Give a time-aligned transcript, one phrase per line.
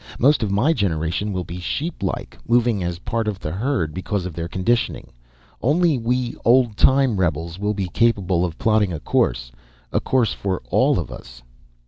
[0.17, 4.33] Most of my generation will be sheeplike, moving as part of the herd, because of
[4.33, 5.11] their conditioning.
[5.61, 9.51] Only we old time rebels will be capable of plotting a course.
[9.91, 11.43] A course for all of us."